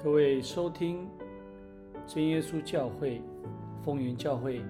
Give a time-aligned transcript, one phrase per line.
[0.00, 1.08] 各位收听
[2.06, 3.20] 真耶稣教会
[3.84, 4.62] 丰原教会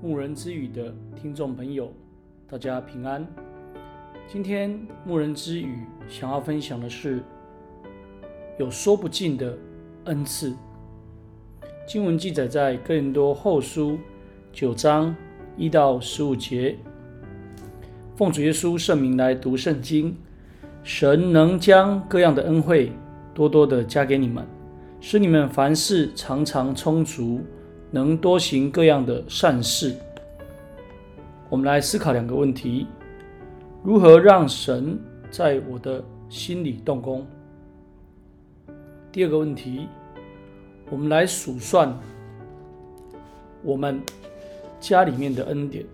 [0.00, 1.92] 牧人之语的听众朋友，
[2.48, 3.26] 大家平安。
[4.26, 7.22] 今天牧人之语想要分享的是
[8.58, 9.54] 有说不尽的
[10.04, 10.56] 恩赐。
[11.86, 13.98] 经文记载在哥林多后书
[14.50, 15.14] 九章
[15.58, 16.74] 一到十五节。
[18.16, 20.16] 奉主耶稣圣名来读圣经，
[20.82, 22.90] 神能将各样的恩惠
[23.34, 24.46] 多多的加给你们。
[25.06, 27.42] 使你们凡事常常充足，
[27.90, 29.94] 能多行各样的善事。
[31.50, 32.86] 我们来思考两个问题：
[33.82, 34.98] 如何让神
[35.30, 37.26] 在我的心里动工？
[39.12, 39.88] 第二个问题，
[40.88, 41.94] 我们来数算
[43.62, 44.00] 我们
[44.80, 45.84] 家里面的恩典。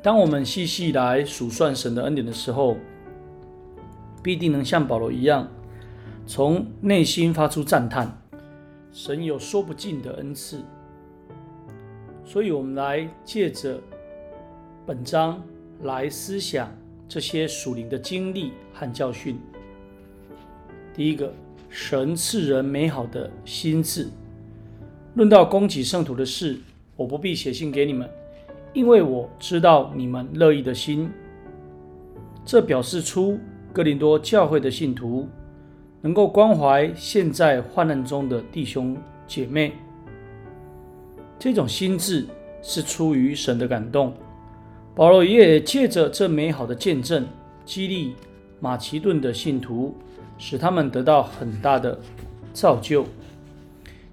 [0.00, 2.76] 当我们细细来数算神的恩典的时候，
[4.22, 5.48] 必定能像保罗一样。
[6.32, 8.08] 从内心发出赞叹，
[8.92, 10.60] 神有说不尽的恩赐，
[12.24, 13.80] 所以，我们来借着
[14.86, 15.42] 本章
[15.82, 16.72] 来思想
[17.08, 19.40] 这些属灵的经历和教训。
[20.94, 21.34] 第一个，
[21.68, 24.06] 神赐人美好的心智。
[25.14, 26.56] 论到供给圣徒的事，
[26.94, 28.08] 我不必写信给你们，
[28.72, 31.10] 因为我知道你们乐意的心。
[32.44, 33.36] 这表示出
[33.72, 35.28] 哥林多教会的信徒。
[36.02, 39.72] 能够关怀现在患难中的弟兄姐妹，
[41.38, 42.26] 这种心智
[42.62, 44.12] 是出于神的感动。
[44.94, 47.26] 保罗也借着这美好的见证，
[47.64, 48.14] 激励
[48.58, 49.94] 马其顿的信徒，
[50.36, 51.98] 使他们得到很大的
[52.52, 53.04] 造就。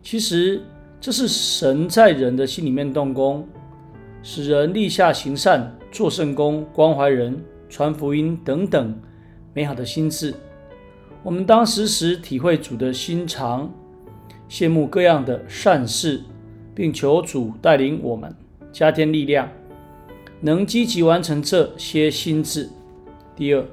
[0.04, 0.62] 其实，
[1.02, 3.48] 这是神在人的心里面动工，
[4.24, 8.98] 使人立下行善、做圣工、关怀人、传福音等等
[9.54, 10.34] 美好的心智。
[11.28, 13.70] 我们当时时体会主的心肠，
[14.50, 16.22] 羡慕各样的善事，
[16.74, 18.34] 并求主带领我们
[18.72, 19.50] 加添力量，
[20.40, 22.70] 能积极完成这些心智。
[23.36, 23.66] 第二，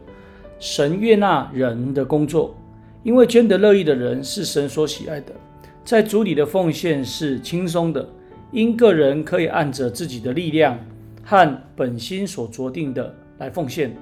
[0.59, 2.56] 神悦纳人的工作，
[3.04, 5.32] 因为捐得乐意的人是神所喜爱的，
[5.84, 8.04] 在主里的奉献是轻松的，
[8.50, 10.76] 因个人可以按着自己的力量
[11.22, 13.97] 和本心所酌定的来奉献，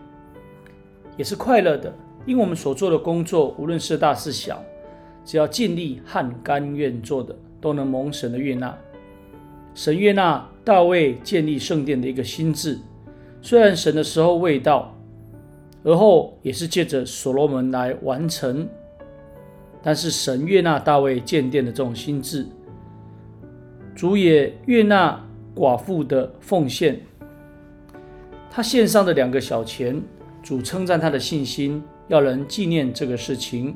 [1.19, 1.95] 也是快乐的。
[2.25, 4.63] 因为我们所做的工作，无论是大是小，
[5.25, 8.77] 只要尽力和甘愿做的，都能蒙神的悦纳。
[9.75, 12.79] 神悦纳大卫建立圣殿的一个心智，
[13.41, 14.95] 虽然神的时候未到，
[15.83, 18.69] 而后也是借着所罗门来完成，
[19.83, 22.47] 但是神悦纳大卫建殿的这种心智，
[23.97, 25.21] 主也悦纳
[25.57, 27.01] 寡妇的奉献，
[28.49, 30.01] 他献上的两个小钱，
[30.41, 31.83] 主称赞他的信心。
[32.13, 33.75] 要人纪念这个事情，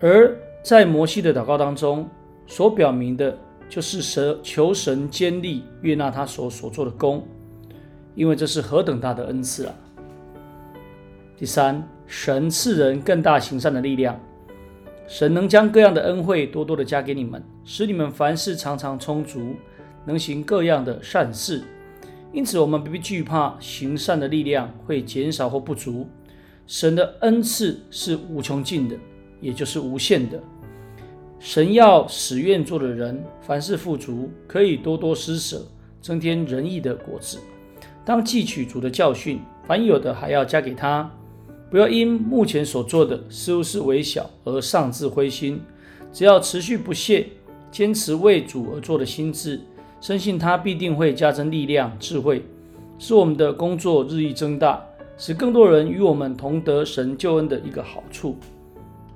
[0.00, 2.08] 而在摩西的祷告当中，
[2.46, 3.38] 所表明的
[3.68, 7.22] 就是神求神坚立悦纳他所所做的工，
[8.14, 9.74] 因为这是何等大的恩赐啊！
[11.36, 14.18] 第三，神赐人更大行善的力量，
[15.06, 19.54] 神能将各样的恩惠多多的加给你们，使你们凡事常常充足，
[20.06, 21.62] 能行各样的善事。
[22.36, 26.06] 因此，我们不必惧怕行善的力量会减少或不足。
[26.66, 28.94] 神的恩赐是无穷尽的，
[29.40, 30.38] 也就是无限的。
[31.38, 35.66] 神要使愿做的人凡事富足，可以多多施舍，
[36.02, 37.38] 增添仁义的果子。
[38.04, 41.10] 当记取主的教训，凡有的还要加给他。
[41.70, 45.58] 不要因目前所做的似乎是微小而丧志灰心，
[46.12, 47.28] 只要持续不懈，
[47.70, 49.58] 坚持为主而做的心志。
[50.00, 52.44] 深信他必定会加增力量、智慧，
[52.98, 54.80] 使我们的工作日益增大，
[55.16, 58.36] 使更多人与我们同得神救恩的一个好处。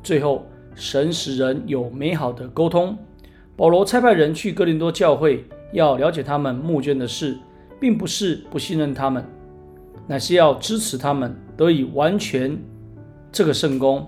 [0.02, 2.96] 最后，神使人有美好的沟通。
[3.56, 7.36] 保罗差派人去哥林多教会，要了解他们募捐的事，
[7.78, 9.22] 并不是不信任他们，
[10.06, 12.58] 乃是要支持他们得以完全
[13.30, 14.06] 这个圣工。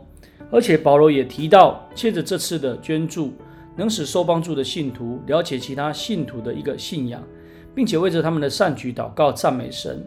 [0.50, 3.32] 而且保罗也提到，借着这次的捐助。
[3.76, 7.22] 能使受帮助的信徒了解其他信徒的一个信仰，
[7.74, 10.06] 并且为着他们的善举祷告赞美神，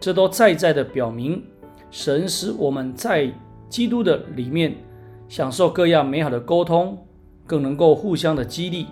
[0.00, 1.42] 这都再再的表明，
[1.90, 3.30] 神使我们在
[3.68, 4.74] 基督的里面
[5.28, 6.96] 享受各样美好的沟通，
[7.46, 8.86] 更能够互相的激励、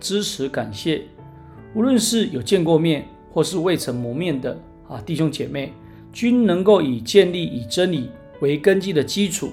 [0.00, 1.02] 支持、感谢。
[1.74, 4.58] 无论是有见过面或是未曾谋面的
[4.88, 5.72] 啊弟兄姐妹，
[6.12, 8.08] 均能够以建立以真理
[8.40, 9.50] 为根基的基础，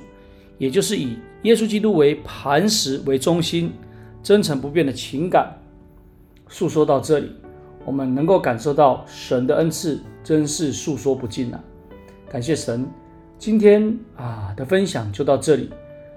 [0.57, 3.73] 也就是以耶稣基督为磐石为中心。
[4.21, 5.53] 真诚不变的情感
[6.47, 7.31] 诉说到这里，
[7.85, 11.63] 我们能够感受到神的恩赐真是诉说不尽啊！
[12.29, 12.85] 感谢神，
[13.37, 15.69] 今天啊的分享就到这里。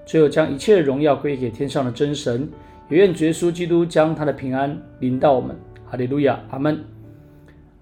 [0.05, 2.49] 最后，将一切荣耀归给天上的真神，
[2.89, 5.55] 也愿耶稣基督将他的平安临到我们。
[5.85, 6.83] 哈利路亚，阿门。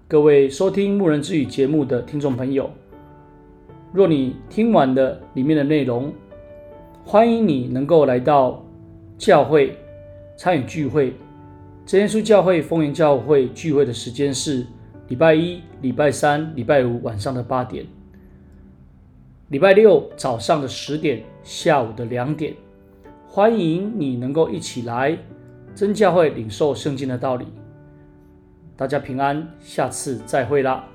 [0.07, 2.69] 各位收听牧人之语节目的听众朋友，
[3.91, 6.13] 若你听完了里面的内容，
[7.03, 8.63] 欢迎你能够来到
[9.17, 9.77] 教会
[10.41, 11.13] 参与聚会。
[11.85, 14.65] 真耶稣教会丰原教会聚会的时间是
[15.07, 17.85] 礼拜一、礼拜三、礼拜五晚上的八点。
[19.49, 22.55] 礼拜六早上的十点，下午的两点，
[23.27, 25.15] 欢迎你能够一起来
[25.75, 27.45] 真教会领受圣经的道理。
[28.75, 30.87] 大家平安，下次再会啦。